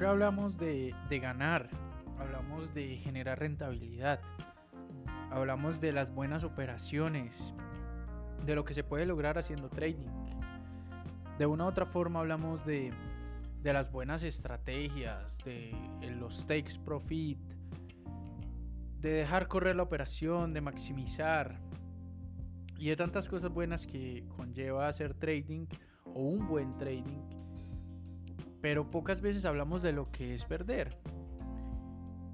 Siempre 0.00 0.12
hablamos 0.12 0.56
de, 0.56 0.94
ganar, 1.20 1.68
hablamos 2.18 2.72
de 2.72 2.96
generar 2.96 3.38
rentabilidad, 3.38 4.22
hablamos 5.30 5.78
de 5.78 5.92
las 5.92 6.14
buenas 6.14 6.42
operaciones, 6.42 7.52
de 8.46 8.54
lo 8.54 8.64
que 8.64 8.72
se 8.72 8.82
puede 8.82 9.04
lograr 9.04 9.36
haciendo 9.36 9.68
trading. 9.68 10.08
De 11.38 11.44
una 11.44 11.66
u 11.66 11.68
otra 11.68 11.84
forma 11.84 12.20
hablamos 12.20 12.64
de, 12.64 12.94
de 13.60 13.72
las 13.74 13.92
buenas 13.92 14.22
estrategias, 14.22 15.36
de 15.44 15.74
los 16.18 16.46
takes 16.46 16.78
profit, 16.82 17.38
de 19.00 19.10
dejar 19.10 19.48
correr 19.48 19.76
la 19.76 19.82
operación, 19.82 20.54
de 20.54 20.62
maximizar 20.62 21.60
y 22.78 22.88
de 22.88 22.96
tantas 22.96 23.28
cosas 23.28 23.52
buenas 23.52 23.86
que 23.86 24.24
conlleva 24.34 24.88
hacer 24.88 25.12
trading 25.12 25.66
o 26.06 26.22
un 26.22 26.48
buen 26.48 26.78
trading. 26.78 27.49
Pero 28.60 28.90
pocas 28.90 29.20
veces 29.20 29.44
hablamos 29.44 29.82
de 29.82 29.92
lo 29.92 30.10
que 30.10 30.34
es 30.34 30.44
perder. 30.44 30.98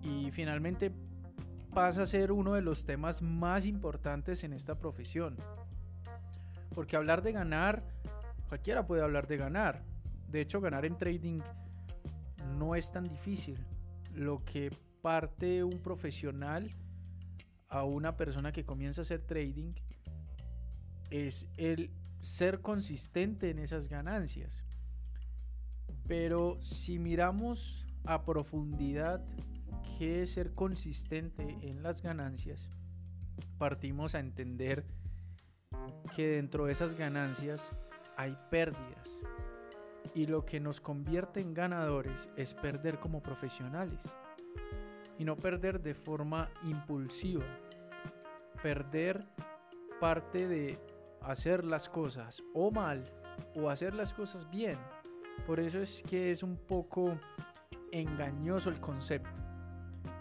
Y 0.03 0.31
finalmente 0.31 0.93
pasa 1.73 2.03
a 2.03 2.07
ser 2.07 2.33
uno 2.33 2.55
de 2.55 2.63
los 2.63 2.85
temas 2.85 3.23
más 3.23 3.67
importantes 3.67 4.45
en 4.45 4.53
esta 4.53 4.79
profesión. 4.79 5.37
Porque 6.75 6.97
hablar 6.97 7.23
de 7.23 7.33
ganar, 7.33 7.83
cualquiera 8.49 8.87
puede 8.87 9.03
hablar 9.03 9.27
de 9.27 9.37
ganar. 9.37 9.83
De 10.29 10.41
hecho, 10.41 10.61
ganar 10.61 10.85
en 10.85 10.97
trading 10.97 11.41
no 12.59 12.75
es 12.75 12.91
tan 12.93 13.05
difícil. 13.05 13.59
Lo 14.15 14.45
que 14.45 14.71
parte 15.03 15.63
un 15.63 15.79
profesional 15.83 16.75
a 17.69 17.85
una 17.85 18.17
persona 18.17 18.53
que 18.53 18.65
comienza 18.65 19.01
a 19.01 19.03
hacer 19.03 19.23
trading 19.23 19.73
es 21.11 21.49
el 21.57 21.91
ser 22.21 22.61
consistente 22.61 23.51
en 23.51 23.59
esas 23.59 23.89
ganancias. 23.89 24.65
Pero 26.09 26.59
si 26.63 26.99
miramos 26.99 27.87
a 28.05 28.25
profundidad 28.25 29.25
qué 29.99 30.23
es 30.23 30.31
ser 30.31 30.55
consistente 30.55 31.59
en 31.63 31.83
las 31.83 32.03
ganancias, 32.03 32.69
partimos 33.59 34.15
a 34.15 34.21
entender 34.21 34.85
que 36.15 36.29
dentro 36.29 36.67
de 36.67 36.73
esas 36.73 36.95
ganancias 36.95 37.71
hay 38.17 38.37
pérdidas. 38.51 39.23
Y 40.15 40.27
lo 40.27 40.47
que 40.47 40.61
nos 40.61 40.81
convierte 40.81 41.41
en 41.41 41.53
ganadores 41.53 42.29
es 42.37 42.55
perder 42.55 42.99
como 42.99 43.23
profesionales. 43.23 44.01
Y 45.19 45.25
no 45.25 45.37
perder 45.37 45.83
de 45.83 45.95
forma 45.95 46.51
impulsiva. 46.65 47.45
Perder 48.63 49.27
parte 50.01 50.47
de 50.47 50.79
hacer 51.21 51.65
las 51.65 51.89
cosas 51.89 52.43
o 52.55 52.71
mal 52.71 53.05
o 53.55 53.69
hacer 53.69 53.93
las 53.95 54.15
cosas 54.15 54.49
bien. 54.49 54.79
Por 55.45 55.61
eso 55.61 55.81
es 55.81 56.03
que 56.03 56.33
es 56.33 56.43
un 56.43 56.57
poco 56.57 57.19
engañoso 57.93 58.71
el 58.71 58.81
concepto. 58.81 59.43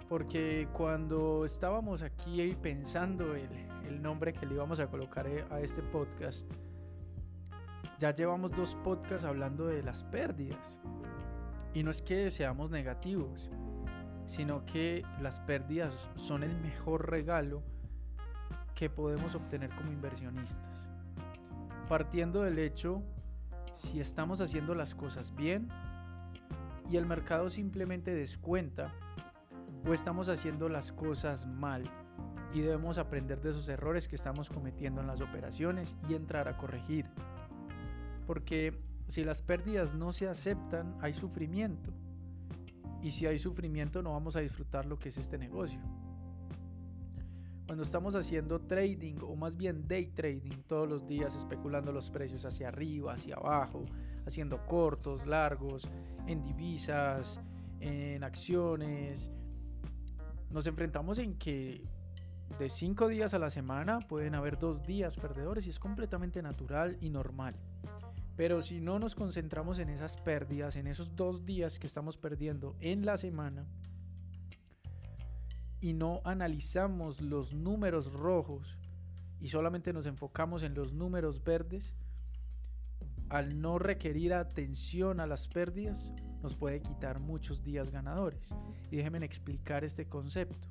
Porque 0.09 0.67
cuando 0.73 1.45
estábamos 1.45 2.02
aquí 2.02 2.55
pensando 2.61 3.35
el, 3.35 3.49
el 3.88 4.02
nombre 4.02 4.33
que 4.33 4.45
le 4.45 4.55
íbamos 4.55 4.80
a 4.80 4.88
colocar 4.88 5.27
a 5.49 5.59
este 5.61 5.81
podcast, 5.81 6.52
ya 7.97 8.13
llevamos 8.13 8.52
dos 8.52 8.75
podcasts 8.83 9.23
hablando 9.23 9.67
de 9.67 9.81
las 9.81 10.03
pérdidas. 10.03 10.77
Y 11.73 11.83
no 11.83 11.91
es 11.91 12.02
que 12.02 12.29
seamos 12.29 12.72
negativos, 12.72 13.50
sino 14.27 14.66
que 14.66 15.03
las 15.22 15.39
pérdidas 15.41 16.09
son 16.16 16.44
el 16.44 16.55
mejor 16.57 17.09
regalo 17.09 17.63
que 18.73 18.89
podemos 18.89 19.35
obtener 19.35 19.69
como 19.69 19.91
inversionistas. 19.91 20.89
Partiendo 21.88 22.44
del 22.44 22.59
hecho, 22.59 23.02
si 23.76 24.00
estamos 24.00 24.42
haciendo 24.42 24.73
las 24.76 24.95
cosas 24.95 25.36
bien 25.36 25.70
y 26.90 26.98
el 26.98 27.06
mercado 27.06 27.50
simplemente 27.50 28.14
descuenta, 28.14 28.94
o 29.88 29.94
estamos 29.94 30.30
haciendo 30.30 30.68
las 30.68 30.91
cosas 30.91 31.46
mal 31.46 31.84
y 32.53 32.62
debemos 32.62 32.97
aprender 32.97 33.41
de 33.41 33.52
esos 33.52 33.69
errores 33.69 34.08
que 34.08 34.16
estamos 34.16 34.50
cometiendo 34.50 35.02
en 35.02 35.08
las 35.08 35.22
operaciones 35.22 35.97
y 36.09 36.16
entrar 36.16 36.47
a 36.47 36.58
corregir. 36.58 37.06
Porque 38.25 38.80
si 39.08 39.24
las 39.24 39.41
pérdidas 39.41 39.94
no 39.94 40.12
se 40.12 40.28
aceptan, 40.28 40.97
hay 41.02 41.14
sufrimiento. 41.14 41.91
Y 43.02 43.12
si 43.12 43.28
hay 43.28 43.38
sufrimiento 43.38 44.02
no 44.02 44.14
vamos 44.14 44.35
a 44.35 44.40
disfrutar 44.40 44.85
lo 44.85 44.97
que 44.97 45.09
es 45.09 45.18
este 45.18 45.38
negocio. 45.38 45.80
Cuando 47.66 47.84
estamos 47.84 48.16
haciendo 48.16 48.62
trading 48.62 49.16
o 49.24 49.36
más 49.36 49.58
bien 49.58 49.88
day 49.88 50.08
trading 50.08 50.62
todos 50.68 50.88
los 50.88 51.08
días 51.08 51.36
especulando 51.36 51.92
los 51.92 52.12
precios 52.12 52.46
hacia 52.46 52.68
arriba, 52.68 53.14
hacia 53.14 53.36
abajo, 53.36 53.86
haciendo 54.26 54.66
cortos, 54.68 55.26
largos, 55.26 55.90
en 56.28 56.44
divisas, 56.44 57.40
en 57.80 58.24
acciones, 58.24 59.31
nos 60.52 60.68
enfrentamos 60.68 61.18
en 61.18 61.38
que 61.40 61.84
de 62.59 62.70
cinco 62.70 63.08
días 63.08 63.34
a 63.34 63.40
la 63.40 63.50
semana 63.50 64.00
pueden 64.00 64.36
haber 64.36 64.59
dos 64.59 64.84
días 64.84 65.18
perdedores 65.18 65.66
y 65.66 65.72
es 65.72 65.80
completamente 65.80 66.44
natural 66.44 66.97
y 67.02 67.09
normal. 67.09 67.56
Pero 68.36 68.62
si 68.62 68.80
no 68.80 69.00
nos 69.00 69.16
concentramos 69.16 69.80
en 69.80 69.90
esas 69.90 70.18
pérdidas, 70.18 70.76
en 70.76 70.88
esos 70.88 71.16
dos 71.16 71.46
días 71.46 71.80
que 71.80 71.88
estamos 71.88 72.16
perdiendo 72.16 72.76
en 72.80 73.06
la 73.06 73.18
semana, 73.18 73.66
y 75.85 75.94
no 75.94 76.19
analizamos 76.23 77.22
los 77.22 77.53
números 77.53 78.12
rojos 78.12 78.75
y 79.40 79.50
solamente 79.50 79.94
nos 79.94 80.07
enfocamos 80.07 80.63
en 80.63 80.73
los 80.73 80.96
números 80.96 81.44
verdes, 81.44 81.94
al 83.29 83.62
no 83.62 83.78
requerir 83.78 84.34
atención 84.34 85.19
a 85.19 85.28
las 85.28 85.47
pérdidas, 85.47 86.12
nos 86.41 86.56
puede 86.56 86.81
quitar 86.81 87.19
muchos 87.19 87.62
días 87.62 87.91
ganadores. 87.91 88.50
Y 88.90 88.96
déjenme 88.96 89.23
explicar 89.23 89.84
este 89.84 90.07
concepto. 90.07 90.68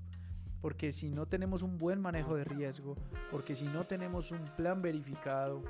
Porque 0.61 0.91
si 0.91 1.11
no 1.11 1.27
tenemos 1.27 1.63
un 1.63 1.79
buen 1.79 2.01
manejo 2.01 2.35
de 2.35 2.43
riesgo, 2.43 2.97
porque 3.31 3.55
si 3.55 3.67
no 3.67 3.87
tenemos 3.87 4.33
un 4.33 4.45
plan 4.57 4.83
verificado, 4.83 5.63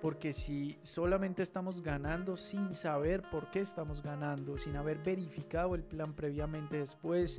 porque 0.00 0.32
si 0.32 0.78
solamente 0.82 1.42
estamos 1.42 1.82
ganando 1.82 2.38
sin 2.38 2.72
saber 2.72 3.22
por 3.30 3.50
qué 3.50 3.60
estamos 3.60 4.02
ganando, 4.02 4.56
sin 4.56 4.76
haber 4.76 4.98
verificado 4.98 5.74
el 5.74 5.84
plan 5.84 6.14
previamente 6.14 6.78
después, 6.78 7.38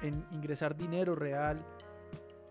en 0.00 0.24
ingresar 0.30 0.76
dinero 0.76 1.14
real 1.14 1.64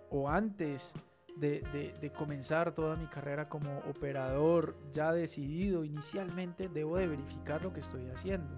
o 0.09 0.29
antes 0.29 0.93
de, 1.35 2.11
comenzar 2.15 2.73
toda 2.73 2.95
mi 2.95 3.07
carrera 3.07 3.49
como 3.49 3.79
operador 3.89 4.75
ya 4.91 5.11
decidido 5.11 5.83
inicialmente, 5.83 6.69
debo 6.69 6.97
de 6.97 7.07
verificar 7.07 7.63
lo 7.63 7.73
que 7.73 7.79
estoy 7.79 8.09
haciendo 8.09 8.55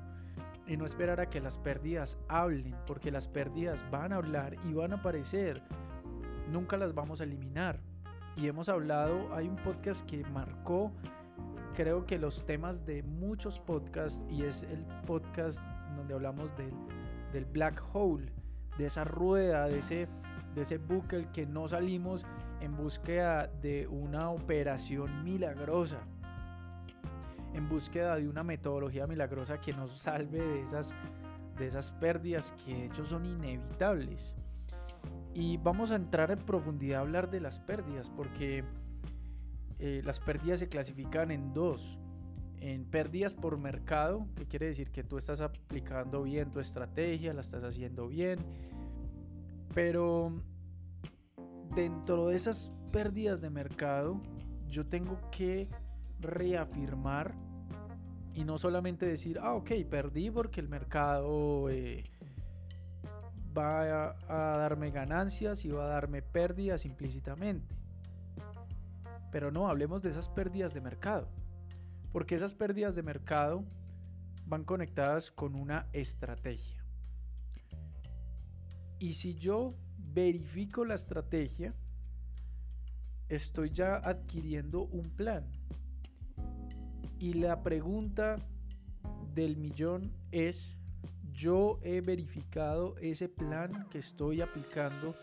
y 0.67 0.77
no 0.77 0.85
esperar 0.85 1.21
a 1.21 1.29
que 1.29 1.39
las 1.39 1.57
pérdidas 1.57 2.17
hablen, 2.27 2.75
porque 2.87 3.11
las 3.11 3.27
pérdidas 3.27 3.83
van 3.91 4.13
a 4.13 4.17
hablar 4.17 4.55
y 4.65 4.73
van 4.73 4.93
a 4.93 4.97
aparecer. 4.97 5.61
Nunca 6.51 6.75
las 6.75 6.93
vamos 6.93 7.21
a 7.21 7.23
eliminar. 7.23 7.79
Y 8.35 8.47
hemos 8.47 8.67
hablado, 8.67 9.33
hay 9.33 9.47
un 9.47 9.55
podcast 9.57 10.05
que 10.05 10.23
marcó, 10.25 10.91
creo 11.75 12.05
que 12.05 12.17
los 12.17 12.45
temas 12.45 12.85
de 12.85 13.03
muchos 13.03 13.59
podcasts, 13.59 14.25
y 14.27 14.43
es 14.43 14.63
el 14.63 14.85
podcast 15.05 15.59
donde 15.95 16.15
hablamos 16.15 16.55
del, 16.57 16.73
del 17.31 17.45
black 17.45 17.81
hole 17.93 18.31
de 18.77 18.85
esa 18.85 19.03
rueda, 19.03 19.67
de 19.67 19.79
ese, 19.79 20.07
de 20.53 20.61
ese 20.61 20.77
bucle 20.77 21.27
que 21.33 21.45
no 21.45 21.67
salimos 21.67 22.25
en 22.61 22.75
búsqueda 22.75 23.47
de 23.61 23.87
una 23.87 24.29
operación 24.29 25.23
milagrosa, 25.23 25.99
en 27.53 27.69
búsqueda 27.69 28.15
de 28.15 28.27
una 28.27 28.43
metodología 28.43 29.07
milagrosa 29.07 29.61
que 29.61 29.73
nos 29.73 29.91
salve 29.97 30.39
de 30.39 30.61
esas, 30.61 30.93
de 31.57 31.67
esas 31.67 31.91
pérdidas 31.91 32.53
que 32.65 32.73
de 32.73 32.85
hecho 32.85 33.05
son 33.05 33.25
inevitables. 33.25 34.35
Y 35.33 35.57
vamos 35.57 35.91
a 35.91 35.95
entrar 35.95 36.31
en 36.31 36.39
profundidad 36.39 36.99
a 36.99 37.01
hablar 37.01 37.29
de 37.29 37.41
las 37.41 37.59
pérdidas, 37.59 38.09
porque 38.09 38.63
eh, 39.79 40.01
las 40.03 40.19
pérdidas 40.19 40.59
se 40.59 40.69
clasifican 40.69 41.31
en 41.31 41.53
dos. 41.53 41.99
En 42.65 42.83
pérdidas 42.83 43.35
por 43.35 43.59
mercado, 43.59 44.27
que 44.35 44.47
quiere 44.47 44.65
decir 44.65 44.89
que 44.89 45.03
tú 45.03 45.19
estás 45.19 45.39
aplicando 45.39 46.23
bien 46.23 46.49
tu 46.49 46.59
estrategia, 46.59 47.31
la 47.31 47.41
estás 47.41 47.63
haciendo 47.63 48.07
bien, 48.07 48.39
pero 49.75 50.33
dentro 51.75 52.29
de 52.29 52.35
esas 52.35 52.71
pérdidas 52.91 53.39
de 53.39 53.51
mercado, 53.51 54.19
yo 54.67 54.87
tengo 54.87 55.19
que 55.29 55.69
reafirmar 56.19 57.35
y 58.33 58.43
no 58.43 58.57
solamente 58.57 59.05
decir, 59.05 59.37
ah, 59.43 59.53
ok, 59.53 59.69
perdí 59.87 60.31
porque 60.31 60.59
el 60.59 60.67
mercado 60.67 61.69
eh, 61.69 62.03
va 63.55 64.15
a, 64.27 64.57
darme 64.57 64.89
ganancias 64.89 65.65
y 65.65 65.69
va 65.69 65.85
a 65.85 65.89
darme 65.89 66.23
pérdidas 66.23 66.83
implícitamente. 66.83 67.75
Pero 69.31 69.51
no, 69.51 69.69
hablemos 69.69 70.01
de 70.01 70.09
esas 70.09 70.29
pérdidas 70.29 70.73
de 70.73 70.81
mercado. 70.81 71.27
Porque 72.15 72.35
esas 72.35 72.53
pérdidas 72.53 72.95
de 72.95 73.03
mercado 73.03 73.65
van 74.45 74.63
conectadas 74.63 75.31
con 75.31 75.53
una 75.53 75.89
estrategia. 75.91 76.81
Y 78.99 79.15
si 79.15 79.35
yo 79.35 79.75
verifico 79.97 80.85
la 80.85 80.95
estrategia, 80.95 81.73
estoy 83.27 83.71
ya 83.71 83.97
adquiriendo 83.97 84.83
un 84.83 85.09
plan. 85.09 85.43
Y 87.19 87.33
la 87.33 87.61
pregunta 87.63 88.37
del 89.33 89.57
millón 89.57 90.13
es 90.31 90.77
yo 91.33 91.81
he 91.83 91.99
verificado 91.99 92.95
ese 92.99 93.27
plan 93.27 93.89
que 93.89 93.97
estoy 93.97 94.39
aplicando 94.39 95.15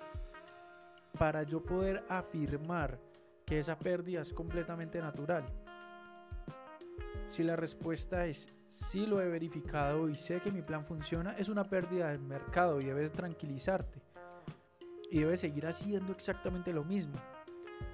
para 1.19 1.43
yo 1.45 1.65
poder 1.65 2.05
afirmar 2.11 3.01
que 3.47 3.59
esa 3.59 3.79
pérdida 3.79 4.21
es 4.21 4.35
completamente 4.35 5.01
natural. 5.01 5.62
Si 7.33 7.43
la 7.43 7.57
respuesta 7.57 8.27
es 8.27 8.53
sí 8.69 9.07
lo 9.07 9.23
he 9.23 9.27
verificado 9.27 10.11
y 10.11 10.15
sé 10.15 10.41
que 10.41 10.53
mi 10.53 10.61
plan 10.61 10.85
funciona, 10.85 11.33
es 11.39 11.49
una 11.49 11.65
pérdida 11.65 12.11
del 12.11 12.21
mercado 12.21 12.79
y 12.79 12.85
debes 12.85 13.11
tranquilizarte. 13.11 14.03
Y 15.11 15.21
debes 15.21 15.41
seguir 15.41 15.67
haciendo 15.67 16.13
exactamente 16.13 16.75
lo 16.75 16.85
mismo. 16.85 17.15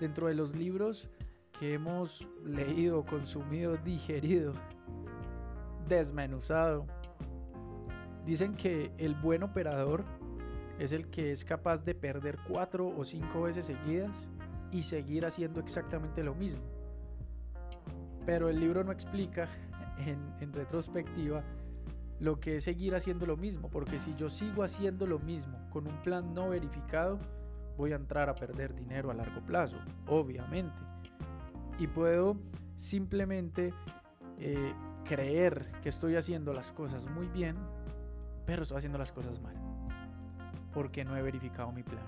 Dentro 0.00 0.26
de 0.26 0.34
los 0.34 0.56
libros 0.56 1.08
que 1.56 1.74
hemos 1.74 2.26
leído, 2.44 3.06
consumido, 3.06 3.76
digerido, 3.84 4.54
desmenuzado, 5.86 6.84
dicen 8.26 8.56
que 8.56 8.90
el 8.98 9.14
buen 9.14 9.44
operador 9.44 10.04
es 10.80 10.90
el 10.90 11.10
que 11.10 11.30
es 11.30 11.44
capaz 11.44 11.84
de 11.84 11.94
perder 11.94 12.38
cuatro 12.48 12.88
o 12.88 13.04
cinco 13.04 13.42
veces 13.42 13.66
seguidas 13.66 14.26
y 14.72 14.82
seguir 14.82 15.24
haciendo 15.24 15.60
exactamente 15.60 16.24
lo 16.24 16.34
mismo. 16.34 16.77
Pero 18.28 18.50
el 18.50 18.60
libro 18.60 18.84
no 18.84 18.92
explica 18.92 19.48
en, 19.96 20.52
retrospectiva 20.52 21.42
lo 22.20 22.38
que 22.38 22.56
es 22.56 22.64
seguir 22.64 22.94
haciendo 22.94 23.24
lo 23.24 23.38
mismo, 23.38 23.70
porque 23.70 23.98
si 23.98 24.14
yo 24.16 24.28
sigo 24.28 24.62
haciendo 24.62 25.06
lo 25.06 25.18
mismo 25.18 25.58
con 25.70 25.86
un 25.86 25.96
plan 26.02 26.34
no 26.34 26.50
verificado, 26.50 27.18
voy 27.78 27.92
a 27.92 27.96
entrar 27.96 28.28
a 28.28 28.34
perder 28.34 28.74
dinero 28.74 29.10
a 29.10 29.14
largo 29.14 29.40
plazo, 29.40 29.78
obviamente. 30.06 30.76
Y 31.78 31.86
puedo 31.86 32.36
simplemente 32.76 33.72
eh, 34.38 34.74
creer 35.06 35.72
que 35.80 35.88
estoy 35.88 36.16
haciendo 36.16 36.52
las 36.52 36.70
cosas 36.70 37.06
muy 37.06 37.28
bien, 37.28 37.56
pero 38.44 38.64
estoy 38.64 38.76
haciendo 38.76 38.98
las 38.98 39.10
cosas 39.10 39.40
mal, 39.40 39.56
porque 40.74 41.02
no 41.02 41.16
he 41.16 41.22
verificado 41.22 41.72
mi 41.72 41.82
plan. 41.82 42.04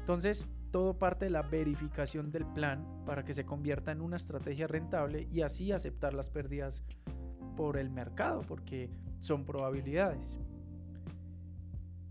Entonces, 0.00 0.46
todo 0.70 0.98
parte 0.98 1.26
de 1.26 1.30
la 1.30 1.42
verificación 1.42 2.30
del 2.30 2.46
plan 2.46 2.86
para 3.06 3.24
que 3.24 3.34
se 3.34 3.44
convierta 3.44 3.92
en 3.92 4.00
una 4.00 4.16
estrategia 4.16 4.66
rentable 4.66 5.28
y 5.32 5.42
así 5.42 5.72
aceptar 5.72 6.14
las 6.14 6.30
pérdidas 6.30 6.82
por 7.56 7.76
el 7.76 7.90
mercado, 7.90 8.42
porque 8.42 8.90
son 9.18 9.44
probabilidades. 9.44 10.38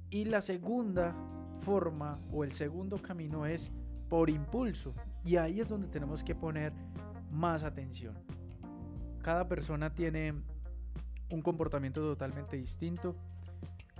Y 0.09 0.25
la 0.25 0.41
segunda 0.41 1.15
forma 1.61 2.19
o 2.31 2.43
el 2.43 2.53
segundo 2.53 3.01
camino 3.01 3.45
es 3.45 3.71
por 4.09 4.29
impulso. 4.29 4.93
Y 5.23 5.35
ahí 5.35 5.59
es 5.59 5.67
donde 5.67 5.87
tenemos 5.87 6.23
que 6.23 6.35
poner 6.35 6.73
más 7.31 7.63
atención. 7.63 8.15
Cada 9.21 9.47
persona 9.47 9.93
tiene 9.93 10.33
un 11.29 11.41
comportamiento 11.41 12.01
totalmente 12.01 12.55
distinto 12.55 13.15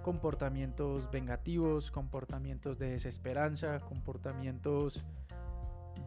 comportamientos 0.08 1.12
vengativos, 1.12 1.92
comportamientos 1.92 2.80
de 2.80 2.92
desesperanza, 2.92 3.78
comportamientos 3.82 5.04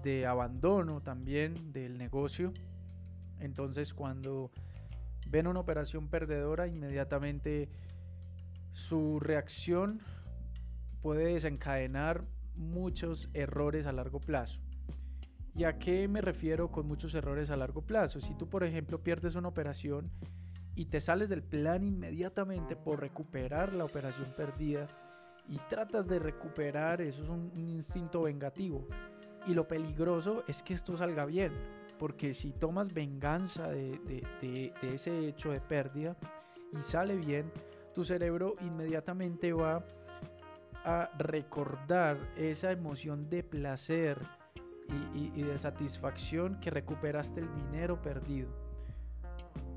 de 0.03 0.25
abandono 0.27 1.03
también 1.03 1.71
del 1.71 1.99
negocio. 1.99 2.55
Entonces 3.41 3.93
cuando 3.93 4.53
ven 5.29 5.47
una 5.47 5.61
operación 5.61 6.09
perdedora, 6.09 6.67
inmediatamente 6.67 7.69
su 8.73 9.21
reacción 9.21 10.01
puede 11.03 11.35
desencadenar 11.35 12.25
muchos 12.57 13.29
errores 13.35 13.87
a 13.87 13.93
largo 13.93 14.19
plazo. 14.19 14.61
¿Y 15.55 15.65
a 15.65 15.79
qué 15.79 16.09
me 16.09 16.23
refiero 16.23 16.71
con 16.71 16.87
muchos 16.87 17.15
errores 17.15 17.51
a 17.51 17.57
largo 17.59 17.83
plazo? 17.83 18.23
Si 18.23 18.35
tú, 18.35 18.49
por 18.49 18.65
ejemplo, 18.65 19.03
pierdes 19.03 19.35
una 19.35 19.49
operación 19.49 20.11
y 20.75 20.87
te 20.87 21.01
sales 21.01 21.29
del 21.29 21.43
plan 21.43 21.85
inmediatamente 21.85 22.77
por 22.77 23.01
recuperar 23.01 23.73
la 23.73 23.85
operación 23.85 24.33
perdida 24.37 24.87
y 25.49 25.59
tratas 25.69 26.07
de 26.07 26.19
recuperar, 26.19 27.01
eso 27.01 27.23
es 27.23 27.29
un, 27.29 27.51
instinto 27.57 28.23
vengativo. 28.23 28.87
Y 29.47 29.55
lo 29.55 29.67
peligroso 29.67 30.45
es 30.47 30.63
que 30.63 30.75
esto 30.75 30.97
salga 30.97 31.25
bien, 31.25 31.53
porque 31.99 32.35
si 32.35 32.53
tomas 32.53 32.93
venganza 32.93 33.69
de, 33.69 33.99
de 34.41 34.73
ese 34.95 35.27
hecho 35.27 35.51
de 35.51 35.61
pérdida 35.61 36.17
y 36.73 36.83
sale 36.83 37.17
bien, 37.17 37.51
tu 37.95 38.05
cerebro 38.05 38.55
inmediatamente 38.61 39.53
va 39.53 39.85
a 40.85 41.11
recordar 41.19 42.17
esa 42.37 42.73
emoción 42.73 43.29
de 43.29 43.43
placer 43.43 44.19
y, 45.15 45.41
y, 45.41 45.43
de 45.43 45.59
satisfacción 45.59 46.59
que 46.61 46.71
recuperaste 46.71 47.41
el 47.41 47.55
dinero 47.55 48.01
perdido. 48.01 48.49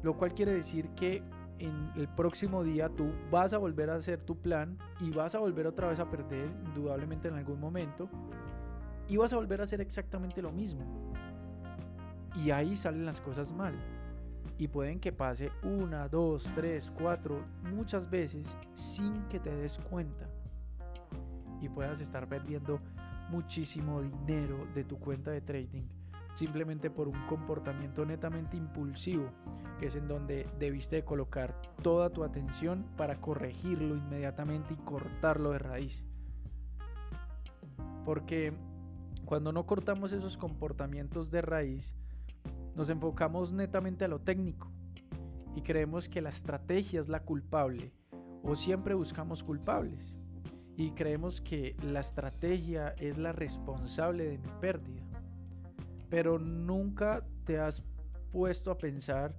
Lo 0.03 0.17
cual 0.17 0.33
quiere 0.33 0.53
decir 0.53 0.89
que 0.89 1.23
en 1.59 1.91
el 1.95 2.09
próximo 2.09 2.63
día 2.63 2.89
tú 2.89 3.11
vas 3.31 3.53
a 3.53 3.57
volver 3.57 3.89
a 3.89 3.95
hacer 3.95 4.19
tu 4.19 4.37
plan 4.37 4.77
y 4.99 5.11
vas 5.11 5.33
a 5.33 5.39
volver 5.39 5.65
otra 5.65 5.87
vez 5.87 5.99
a 5.99 6.09
perder, 6.09 6.49
indudablemente 6.65 7.29
en 7.29 7.35
algún 7.35 7.59
momento, 7.59 8.09
y 9.07 9.15
vas 9.15 9.31
a 9.31 9.37
volver 9.37 9.61
a 9.61 9.63
hacer 9.63 9.79
exactamente 9.79 10.41
lo 10.41 10.51
mismo. 10.51 11.13
Y 12.35 12.51
ahí 12.51 12.75
salen 12.75 13.05
las 13.05 13.21
cosas 13.21 13.53
mal. 13.53 13.75
Y 14.57 14.67
pueden 14.67 14.99
que 14.99 15.13
pase 15.13 15.51
una, 15.63 16.07
dos, 16.09 16.51
tres, 16.53 16.91
cuatro, 16.91 17.43
muchas 17.73 18.09
veces 18.09 18.57
sin 18.73 19.23
que 19.29 19.39
te 19.39 19.55
des 19.55 19.77
cuenta. 19.89 20.29
Y 21.61 21.69
puedas 21.69 22.01
estar 22.01 22.27
perdiendo 22.27 22.79
muchísimo 23.29 24.01
dinero 24.01 24.67
de 24.75 24.83
tu 24.83 24.99
cuenta 24.99 25.31
de 25.31 25.41
trading 25.41 26.02
simplemente 26.35 26.89
por 26.89 27.07
un 27.07 27.25
comportamiento 27.27 28.05
netamente 28.05 28.57
impulsivo, 28.57 29.29
que 29.79 29.87
es 29.87 29.95
en 29.95 30.07
donde 30.07 30.47
debiste 30.59 31.03
colocar 31.03 31.59
toda 31.81 32.09
tu 32.09 32.23
atención 32.23 32.85
para 32.97 33.19
corregirlo 33.19 33.95
inmediatamente 33.95 34.73
y 34.73 34.77
cortarlo 34.77 35.51
de 35.51 35.59
raíz. 35.59 36.03
Porque 38.05 38.53
cuando 39.25 39.51
no 39.51 39.65
cortamos 39.65 40.11
esos 40.11 40.37
comportamientos 40.37 41.31
de 41.31 41.41
raíz, 41.41 41.95
nos 42.75 42.89
enfocamos 42.89 43.53
netamente 43.53 44.05
a 44.05 44.07
lo 44.07 44.19
técnico 44.19 44.71
y 45.55 45.61
creemos 45.61 46.09
que 46.09 46.21
la 46.21 46.29
estrategia 46.29 46.99
es 46.99 47.07
la 47.07 47.21
culpable 47.21 47.93
o 48.41 48.55
siempre 48.55 48.95
buscamos 48.95 49.43
culpables 49.43 50.15
y 50.75 50.91
creemos 50.91 51.39
que 51.39 51.75
la 51.83 51.99
estrategia 51.99 52.89
es 52.97 53.17
la 53.19 53.31
responsable 53.31 54.25
de 54.25 54.39
mi 54.39 54.49
pérdida 54.59 55.12
pero 56.13 56.37
nunca 56.37 57.25
te 57.43 57.57
has 57.57 57.81
puesto 58.31 58.69
a 58.69 58.77
pensar 58.77 59.33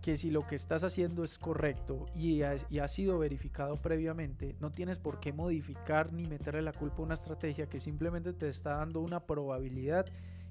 que 0.00 0.16
si 0.16 0.30
lo 0.30 0.40
que 0.46 0.54
estás 0.54 0.82
haciendo 0.82 1.22
es 1.22 1.36
correcto 1.36 2.06
y 2.14 2.40
ha, 2.40 2.88
sido 2.88 3.18
verificado 3.18 3.76
previamente, 3.76 4.56
no 4.58 4.72
tienes 4.72 4.98
por 4.98 5.20
qué 5.20 5.34
modificar 5.34 6.14
ni 6.14 6.26
meterle 6.26 6.62
la 6.62 6.72
culpa 6.72 7.02
a 7.02 7.02
una 7.02 7.12
estrategia 7.12 7.68
que 7.68 7.78
simplemente 7.78 8.32
te 8.32 8.48
está 8.48 8.76
dando 8.76 9.02
una 9.02 9.26
probabilidad 9.26 10.06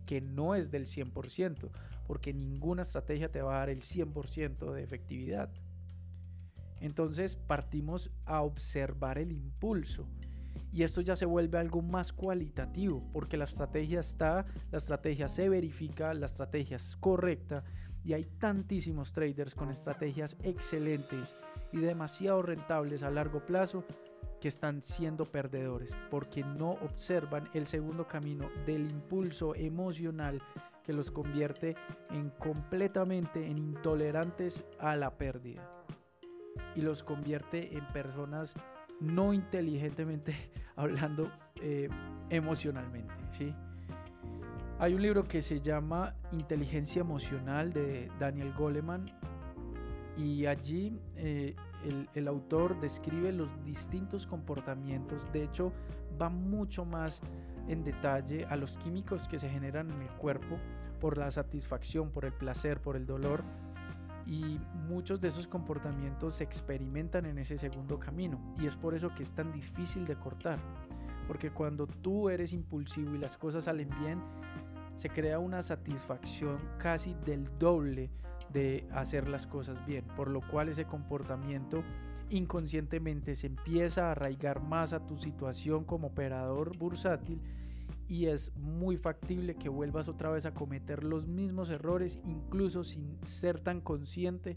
que 0.06 0.22
no 0.22 0.54
es 0.54 0.70
del 0.70 0.86
100%, 0.86 1.72
porque 2.06 2.36
ninguna 2.36 2.84
estrategia 2.84 3.32
te 3.32 3.42
va 3.42 3.56
a 3.56 3.60
dar 3.62 3.72
el 3.72 3.82
100% 3.82 4.74
de 4.74 4.84
efectividad. 4.84 5.50
Entonces 6.82 7.36
partimos 7.36 8.12
a 8.26 8.44
observar 8.44 9.18
el 9.18 9.32
impulso 9.32 10.08
y 10.72 10.84
esto 10.84 11.02
ya 11.02 11.16
se 11.16 11.26
vuelve 11.26 11.58
algo 11.58 11.82
más 11.82 12.14
cualitativo 12.14 13.04
porque 13.12 13.38
la 13.38 13.46
estrategia 13.46 14.00
está, 14.00 14.46
la 14.72 14.78
estrategia 14.78 15.28
se 15.28 15.50
verifica, 15.50 16.14
la 16.14 16.28
estrategia 16.28 16.78
es 16.78 16.96
correcta 16.98 17.64
y 18.04 18.14
hay 18.14 18.26
tantísimos 18.40 19.12
traders 19.12 19.54
con 19.54 19.70
estrategias 19.70 20.38
excelentes 20.44 21.36
y 21.72 21.80
demasiado 21.80 22.42
rentables 22.42 23.04
a 23.04 23.12
largo 23.12 23.46
plazo 23.46 23.84
que 24.40 24.48
están 24.48 24.82
siendo 24.82 25.26
perdedores 25.26 25.96
porque 26.10 26.44
no 26.44 26.72
observan 26.72 27.50
el 27.54 27.66
segundo 27.66 28.08
camino 28.08 28.50
del 28.66 28.90
impulso 28.90 29.56
emocional 29.56 30.42
que 30.84 30.94
los 30.94 31.12
convierte 31.12 31.76
en 32.12 32.30
completamente 32.30 33.46
en 33.46 33.58
intolerantes 33.58 34.64
a 34.80 34.96
la 34.96 35.18
pérdida 35.18 35.70
y 36.76 36.82
los 36.82 37.04
convierte 37.04 37.76
en 37.76 37.86
personas 37.88 38.56
no 39.00 39.34
inteligentemente 39.34 40.36
hablando 40.76 41.32
eh, 41.62 41.90
emocionalmente, 42.30 43.14
¿sí? 43.32 43.54
Hay 44.80 44.94
un 44.94 45.02
libro 45.02 45.24
que 45.24 45.42
se 45.42 45.60
llama 45.60 46.14
Inteligencia 46.32 47.00
Emocional 47.00 47.74
de 47.74 48.12
Daniel 48.20 48.54
Goleman 48.54 49.12
y 50.16 50.46
allí 50.46 51.00
eh, 51.16 51.56
el, 51.84 52.08
el, 52.14 52.28
autor 52.28 52.80
describe 52.80 53.32
los 53.32 53.50
distintos 53.64 54.28
comportamientos, 54.28 55.32
de 55.34 55.44
hecho 55.44 55.74
va 56.22 56.30
mucho 56.30 56.86
más 56.86 57.22
en 57.68 57.84
detalle 57.84 58.46
a 58.46 58.56
los 58.56 58.78
químicos 58.78 59.28
que 59.28 59.40
se 59.40 59.50
generan 59.50 59.90
en 59.90 60.02
el 60.02 60.10
cuerpo 60.10 60.58
por 61.00 61.18
la 61.18 61.32
satisfacción, 61.32 62.12
por 62.12 62.26
el 62.26 62.34
placer, 62.34 62.80
por 62.80 62.96
el 62.96 63.06
dolor 63.06 63.44
y 64.28 64.60
muchos 64.88 65.22
de 65.22 65.30
esos 65.30 65.48
comportamientos 65.48 66.36
se 66.36 66.44
experimentan 66.44 67.26
en 67.26 67.38
ese 67.38 67.58
segundo 67.58 68.00
camino 68.00 68.40
y 68.60 68.68
es 68.68 68.76
por 68.76 68.94
eso 68.94 69.14
que 69.16 69.24
es 69.24 69.34
tan 69.34 69.52
difícil 69.52 70.06
de 70.06 70.16
cortar 70.16 70.60
porque 71.28 71.52
cuando 71.52 71.88
tú 71.88 72.30
eres 72.30 72.54
impulsivo 72.54 73.16
y 73.16 73.18
las 73.18 73.38
cosas 73.38 73.66
salen 73.66 73.90
bien 74.02 74.22
se 74.98 75.10
crea 75.10 75.40
una 75.40 75.62
satisfacción 75.62 76.58
casi 76.80 77.14
del 77.26 77.48
doble 77.60 78.10
de 78.52 78.88
hacer 78.92 79.28
las 79.28 79.46
cosas 79.46 79.86
bien, 79.86 80.06
por 80.16 80.30
lo 80.30 80.42
cual 80.42 80.70
ese 80.70 80.86
comportamiento 80.86 81.84
inconscientemente 82.30 83.36
se 83.36 83.48
empieza 83.48 84.08
a 84.08 84.12
arraigar 84.12 84.62
más 84.62 84.94
a 84.94 85.06
tu 85.06 85.16
situación 85.16 85.86
como 85.86 86.08
operador 86.08 86.78
bursátil 86.78 87.40
y 88.08 88.28
es 88.28 88.56
muy 88.56 88.98
factible 88.98 89.56
que 89.56 89.70
vuelvas 89.70 90.08
otra 90.08 90.30
vez 90.30 90.46
a 90.46 90.54
cometer 90.54 91.04
los 91.04 91.28
mismos 91.28 91.70
errores, 91.70 92.20
incluso 92.26 92.84
sin 92.84 93.18
ser 93.26 93.60
tan 93.60 93.82
consciente 93.82 94.56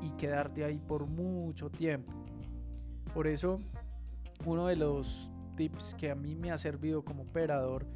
y 0.00 0.10
quedarte 0.10 0.64
ahí 0.64 0.78
por 0.78 1.06
mucho 1.06 1.70
tiempo. 1.70 2.12
Por 3.14 3.26
eso, 3.26 3.60
uno 4.44 4.66
de 4.66 4.76
los 4.76 5.30
tips 5.56 5.94
que 5.94 6.10
a 6.10 6.14
mí 6.14 6.34
me 6.34 6.50
ha 6.50 6.58
servido 6.58 7.04
como 7.04 7.24
operador 7.24 7.86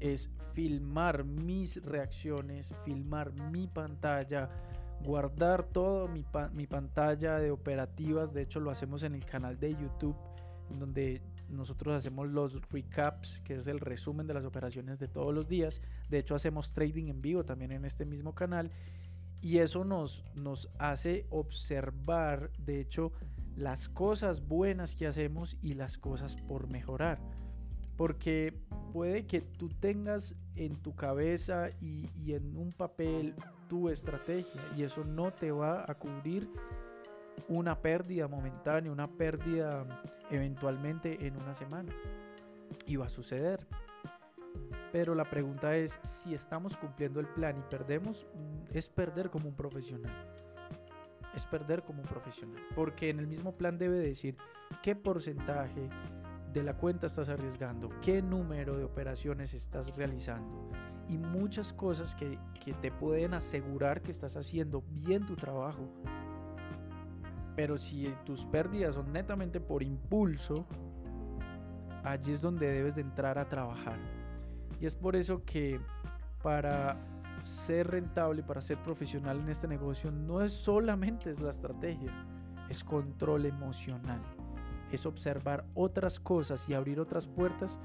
es 0.00 0.30
filmar 0.54 1.24
mis 1.24 1.82
reacciones, 1.84 2.74
filmar 2.84 3.32
mi 3.50 3.68
pantalla, 3.68 4.50
guardar 5.04 5.64
toda 5.64 6.08
mi, 6.08 6.24
mi, 6.52 6.66
pantalla 6.66 7.38
de 7.38 7.50
operativas. 7.50 8.32
De 8.32 8.42
hecho, 8.42 8.60
lo 8.60 8.70
hacemos 8.70 9.02
en 9.04 9.14
el 9.14 9.24
canal 9.24 9.58
de 9.58 9.70
YouTube, 9.70 10.16
donde 10.78 11.20
nosotros 11.48 11.94
hacemos 11.94 12.28
los 12.28 12.60
recaps, 12.70 13.40
que 13.44 13.56
es 13.56 13.66
el 13.66 13.80
resumen 13.80 14.26
de 14.26 14.34
las 14.34 14.44
operaciones 14.44 14.98
de 14.98 15.08
todos 15.08 15.34
los 15.34 15.48
días. 15.48 15.80
De 16.08 16.18
hecho, 16.18 16.34
hacemos 16.34 16.72
trading 16.72 17.08
en 17.08 17.22
vivo 17.22 17.44
también 17.44 17.72
en 17.72 17.84
este 17.84 18.04
mismo 18.04 18.34
canal. 18.34 18.70
Y 19.40 19.58
eso 19.58 19.84
nos, 19.84 20.24
nos 20.34 20.70
hace 20.78 21.26
observar, 21.30 22.50
de 22.58 22.80
hecho, 22.80 23.12
las 23.56 23.88
cosas 23.88 24.46
buenas 24.46 24.94
que 24.94 25.06
hacemos 25.06 25.56
y 25.62 25.74
las 25.74 25.98
cosas 25.98 26.36
por 26.36 26.68
mejorar. 26.68 27.20
Porque 27.96 28.54
puede 28.92 29.26
que 29.26 29.40
tú 29.40 29.68
tengas 29.68 30.36
en 30.54 30.76
tu 30.76 30.94
cabeza 30.94 31.70
y, 31.80 32.08
y 32.24 32.34
en 32.34 32.56
un 32.56 32.72
papel 32.72 33.34
tu 33.68 33.88
estrategia 33.88 34.60
y 34.76 34.82
eso 34.82 35.02
no 35.02 35.32
te 35.32 35.50
va 35.50 35.84
a 35.90 35.94
cubrir 35.94 36.48
una 37.48 37.80
pérdida 37.80 38.28
momentánea, 38.28 38.90
una 38.90 39.08
pérdida 39.08 39.84
eventualmente 40.30 41.26
en 41.26 41.36
una 41.36 41.54
semana. 41.54 41.92
Y 42.86 42.96
va 42.96 43.06
a 43.06 43.10
suceder. 43.10 43.66
Pero 44.92 45.14
la 45.14 45.24
pregunta 45.24 45.76
es, 45.76 45.98
si 46.02 46.34
estamos 46.34 46.76
cumpliendo 46.76 47.20
el 47.20 47.26
plan 47.26 47.56
y 47.56 47.62
perdemos, 47.70 48.26
mm, 48.34 48.76
es 48.76 48.88
perder 48.88 49.30
como 49.30 49.48
un 49.48 49.56
profesional. 49.56 50.12
Es 51.34 51.46
perder 51.46 51.82
como 51.82 52.02
un 52.02 52.08
profesional. 52.08 52.62
Porque 52.74 53.08
en 53.08 53.18
el 53.18 53.26
mismo 53.26 53.52
plan 53.52 53.78
debe 53.78 53.98
decir 53.98 54.36
qué 54.82 54.94
porcentaje 54.94 55.88
de 56.52 56.62
la 56.62 56.76
cuenta 56.76 57.06
estás 57.06 57.30
arriesgando, 57.30 57.88
qué 58.02 58.20
número 58.20 58.76
de 58.76 58.84
operaciones 58.84 59.54
estás 59.54 59.96
realizando 59.96 60.70
y 61.08 61.16
muchas 61.16 61.72
cosas 61.72 62.14
que, 62.14 62.38
que 62.62 62.74
te 62.74 62.90
pueden 62.90 63.32
asegurar 63.32 64.02
que 64.02 64.10
estás 64.10 64.36
haciendo 64.36 64.84
bien 64.88 65.24
tu 65.24 65.34
trabajo 65.34 65.88
pero 67.54 67.76
si 67.76 68.10
tus 68.24 68.46
pérdidas 68.46 68.94
son 68.94 69.12
netamente 69.12 69.60
por 69.60 69.82
impulso, 69.82 70.66
allí 72.04 72.32
es 72.32 72.40
donde 72.40 72.66
debes 72.66 72.94
de 72.94 73.02
entrar 73.02 73.38
a 73.38 73.48
trabajar. 73.48 73.98
Y 74.80 74.86
es 74.86 74.96
por 74.96 75.16
eso 75.16 75.44
que 75.44 75.80
para 76.42 76.96
ser 77.42 77.88
rentable, 77.90 78.42
para 78.42 78.60
ser 78.60 78.78
profesional 78.82 79.40
en 79.40 79.48
este 79.48 79.68
negocio, 79.68 80.10
no 80.10 80.40
es 80.40 80.52
solamente 80.52 81.30
es 81.30 81.40
la 81.40 81.50
estrategia, 81.50 82.12
es 82.68 82.82
control 82.82 83.46
emocional. 83.46 84.20
Es 84.90 85.06
observar 85.06 85.64
otras 85.74 86.20
cosas 86.20 86.68
y 86.68 86.74
abrir 86.74 87.00
otras 87.00 87.26
puertas 87.26 87.78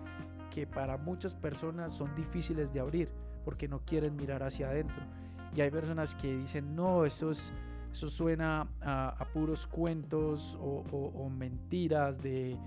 que 0.52 0.68
para 0.68 0.98
muchas 0.98 1.36
personas 1.36 1.94
son 1.94 2.14
difíciles 2.16 2.74
de 2.74 2.80
abrir 2.80 3.10
porque 3.46 3.68
no 3.68 3.80
quieren 3.86 4.16
mirar 4.16 4.44
hacia 4.44 4.70
adentro. 4.70 5.04
Y 5.56 5.62
hay 5.62 5.72
personas 5.72 6.16
que 6.16 6.36
dicen, 6.36 6.76
no, 6.76 7.06
eso 7.06 7.32
es 7.32 7.54
eso 7.92 8.10
suena 8.10 8.68
a, 8.82 9.26
puros 9.34 9.68
cuentos 9.68 10.58
o, 10.62 11.30
mentiras 11.30 12.22
de, 12.22 12.58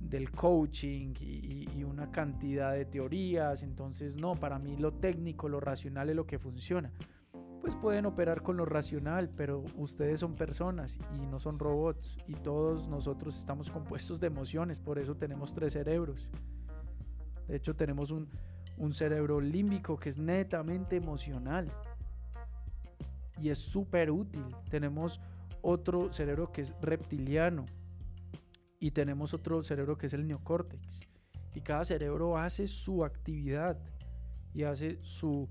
del 0.00 0.30
coaching 0.30 1.14
y, 1.20 1.68
y, 1.76 1.84
una 1.84 2.10
cantidad 2.10 2.72
de 2.72 2.84
teorías. 2.84 3.62
Entonces, 3.62 4.16
no, 4.16 4.34
para 4.34 4.58
mí 4.58 4.76
lo 4.76 4.92
técnico, 4.92 5.48
lo 5.48 5.60
racional 5.60 6.10
es 6.10 6.16
lo 6.16 6.26
que 6.26 6.38
funciona. 6.38 6.92
Pues 7.60 7.74
pueden 7.74 8.06
operar 8.06 8.42
con 8.42 8.56
lo 8.56 8.64
racional, 8.64 9.28
pero 9.28 9.64
ustedes 9.76 10.20
son 10.20 10.36
personas 10.36 10.98
y 11.14 11.26
no 11.26 11.38
son 11.38 11.58
robots. 11.58 12.16
Y 12.26 12.34
todos 12.34 12.88
nosotros 12.88 13.36
estamos 13.36 13.70
compuestos 13.70 14.20
de 14.20 14.28
emociones, 14.28 14.78
por 14.80 14.98
eso 14.98 15.16
tenemos 15.16 15.54
tres 15.54 15.72
cerebros. 15.72 16.28
De 17.48 17.56
hecho, 17.56 17.74
tenemos 17.74 18.10
un, 18.10 18.28
un 18.76 18.92
cerebro 18.94 19.40
límbico 19.40 19.98
que 19.98 20.08
es 20.08 20.18
netamente 20.18 20.96
emocional 20.96 21.72
y 23.40 23.50
es 23.50 23.58
súper 23.58 24.10
útil. 24.10 24.44
Tenemos 24.70 25.20
otro 25.62 26.12
cerebro 26.12 26.52
que 26.52 26.62
es 26.62 26.74
reptiliano 26.80 27.64
y 28.80 28.90
tenemos 28.92 29.34
otro 29.34 29.62
cerebro 29.62 29.98
que 29.98 30.06
es 30.06 30.14
el 30.14 30.26
neocórtex. 30.26 31.00
Y 31.54 31.60
cada 31.60 31.84
cerebro 31.84 32.38
hace 32.38 32.68
su 32.68 33.04
actividad 33.04 33.78
y 34.54 34.62
hace 34.64 34.98
su, 35.02 35.48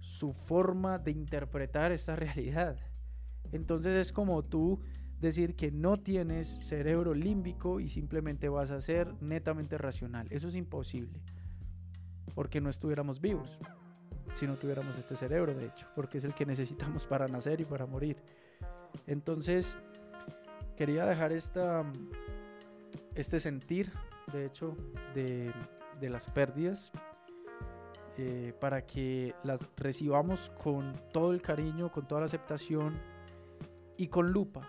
su 0.00 0.32
forma 0.32 0.98
de 0.98 1.12
interpretar 1.12 1.92
esta 1.92 2.16
realidad. 2.16 2.76
Entonces 3.52 3.96
es 3.96 4.12
como 4.12 4.42
tú 4.42 4.80
decir 5.20 5.54
que 5.54 5.70
no 5.70 5.98
tienes 5.98 6.48
cerebro 6.48 7.14
límbico 7.14 7.80
y 7.80 7.88
simplemente 7.88 8.48
vas 8.48 8.70
a 8.70 8.80
ser 8.80 9.14
netamente 9.20 9.78
racional. 9.78 10.26
Eso 10.30 10.48
es 10.48 10.56
imposible, 10.56 11.20
porque 12.34 12.60
no 12.60 12.70
estuviéramos 12.70 13.20
vivos 13.20 13.58
si 14.34 14.46
no 14.46 14.56
tuviéramos 14.56 14.98
este 14.98 15.16
cerebro, 15.16 15.54
de 15.54 15.66
hecho, 15.66 15.86
porque 15.94 16.18
es 16.18 16.24
el 16.24 16.34
que 16.34 16.46
necesitamos 16.46 17.06
para 17.06 17.26
nacer 17.26 17.60
y 17.60 17.64
para 17.64 17.86
morir. 17.86 18.16
Entonces, 19.06 19.76
quería 20.76 21.06
dejar 21.06 21.32
esta, 21.32 21.84
este 23.14 23.40
sentir, 23.40 23.92
de 24.32 24.46
hecho, 24.46 24.76
de, 25.14 25.52
de 26.00 26.10
las 26.10 26.28
pérdidas, 26.30 26.92
eh, 28.18 28.52
para 28.60 28.84
que 28.86 29.34
las 29.42 29.66
recibamos 29.76 30.52
con 30.62 30.94
todo 31.12 31.32
el 31.32 31.40
cariño, 31.40 31.90
con 31.90 32.06
toda 32.06 32.20
la 32.20 32.26
aceptación 32.26 33.00
y 33.96 34.08
con 34.08 34.30
lupa, 34.30 34.68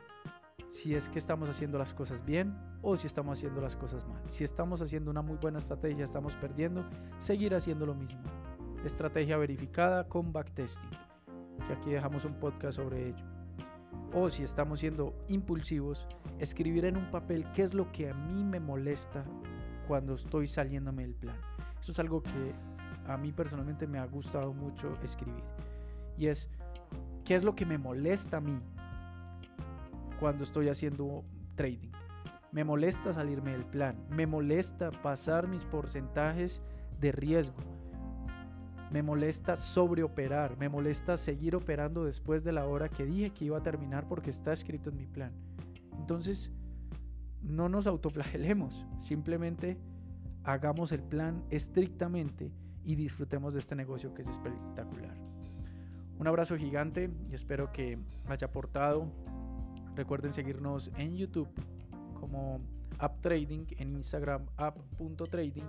si 0.69 0.95
es 0.95 1.09
que 1.09 1.19
estamos 1.19 1.49
haciendo 1.49 1.77
las 1.77 1.93
cosas 1.93 2.23
bien 2.23 2.57
o 2.81 2.95
si 2.95 3.07
estamos 3.07 3.37
haciendo 3.37 3.59
las 3.59 3.75
cosas 3.75 4.07
mal. 4.07 4.21
Si 4.29 4.43
estamos 4.43 4.81
haciendo 4.81 5.11
una 5.11 5.21
muy 5.21 5.37
buena 5.37 5.59
estrategia, 5.59 6.05
estamos 6.05 6.35
perdiendo, 6.35 6.85
seguir 7.17 7.53
haciendo 7.53 7.85
lo 7.85 7.95
mismo 7.95 8.23
estrategia 8.83 9.37
verificada 9.37 10.07
con 10.07 10.33
backtesting, 10.33 10.89
que 11.67 11.73
aquí 11.73 11.91
dejamos 11.91 12.25
un 12.25 12.33
podcast 12.35 12.77
sobre 12.77 13.09
ello. 13.09 13.25
O 14.13 14.29
si 14.29 14.43
estamos 14.43 14.79
siendo 14.79 15.15
impulsivos, 15.27 16.07
escribir 16.39 16.85
en 16.85 16.97
un 16.97 17.09
papel 17.09 17.45
qué 17.53 17.63
es 17.63 17.73
lo 17.73 17.91
que 17.91 18.09
a 18.09 18.13
mí 18.13 18.43
me 18.43 18.59
molesta 18.59 19.23
cuando 19.87 20.13
estoy 20.13 20.47
saliéndome 20.47 21.03
del 21.03 21.15
plan. 21.15 21.37
Eso 21.81 21.91
es 21.91 21.99
algo 21.99 22.21
que 22.21 22.53
a 23.07 23.17
mí 23.17 23.31
personalmente 23.31 23.87
me 23.87 23.99
ha 23.99 24.05
gustado 24.05 24.53
mucho 24.53 24.97
escribir. 25.03 25.43
Y 26.17 26.27
es, 26.27 26.49
¿qué 27.25 27.35
es 27.35 27.43
lo 27.43 27.55
que 27.55 27.65
me 27.65 27.77
molesta 27.77 28.37
a 28.37 28.41
mí 28.41 28.59
cuando 30.19 30.43
estoy 30.43 30.69
haciendo 30.69 31.23
trading? 31.55 31.91
Me 32.51 32.63
molesta 32.63 33.13
salirme 33.13 33.51
del 33.51 33.65
plan, 33.65 33.97
me 34.09 34.27
molesta 34.27 34.91
pasar 34.91 35.47
mis 35.47 35.65
porcentajes 35.65 36.61
de 36.99 37.11
riesgo, 37.11 37.57
me 38.93 39.01
molesta 39.01 39.55
sobreoperar, 39.55 40.55
me 40.59 40.69
molesta 40.69 41.17
seguir 41.17 41.55
operando 41.55 42.05
después 42.05 42.43
de 42.43 42.51
la 42.51 42.67
hora 42.67 42.89
que 42.89 43.07
dije 43.07 43.31
que 43.31 43.45
iba 43.45 43.57
a 43.57 43.63
terminar 43.63 44.07
porque 44.07 44.29
está 44.29 44.53
escrito 44.53 44.91
en 44.91 44.97
mi 44.97 45.07
plan. 45.07 45.31
Entonces, 45.97 46.51
no 47.41 47.69
nos 47.69 47.87
autoflagelemos, 47.87 48.85
simplemente 48.99 49.79
hagamos 50.43 50.91
el 50.91 51.01
plan 51.01 51.43
estrictamente 51.49 52.51
y 52.85 52.93
disfrutemos 52.93 53.53
de 53.53 53.61
este 53.61 53.75
negocio 53.75 54.13
que 54.13 54.21
es 54.21 54.27
espectacular. 54.27 55.17
Un 56.19 56.27
abrazo 56.27 56.55
gigante 56.55 57.09
y 57.27 57.33
espero 57.33 57.71
que 57.71 57.97
haya 58.27 58.45
aportado. 58.45 59.07
Recuerden 59.95 60.33
seguirnos 60.33 60.91
en 60.97 61.15
YouTube 61.15 61.49
como 62.19 62.61
App 62.99 63.21
Trading, 63.21 63.65
en 63.79 63.95
Instagram 63.95 64.45
app.trading 64.55 65.65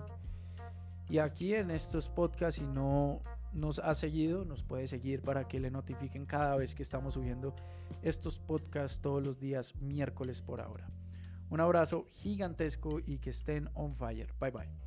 y 1.09 1.19
aquí 1.19 1.53
en 1.53 1.71
estos 1.71 2.09
podcasts, 2.09 2.59
si 2.59 2.65
no 2.65 3.21
nos 3.53 3.79
ha 3.79 3.95
seguido, 3.95 4.43
nos 4.43 4.63
puede 4.63 4.87
seguir 4.87 5.21
para 5.21 5.47
que 5.47 5.59
le 5.59 5.71
notifiquen 5.71 6.25
cada 6.25 6.55
vez 6.55 6.75
que 6.75 6.83
estamos 6.83 7.13
subiendo 7.13 7.55
estos 8.01 8.39
podcasts 8.39 8.99
todos 8.99 9.23
los 9.23 9.39
días 9.39 9.75
miércoles 9.81 10.41
por 10.41 10.61
ahora. 10.61 10.89
Un 11.49 11.59
abrazo 11.59 12.07
gigantesco 12.11 12.99
y 13.05 13.19
que 13.19 13.29
estén 13.29 13.69
on 13.75 13.95
fire. 13.95 14.33
Bye 14.39 14.51
bye. 14.51 14.84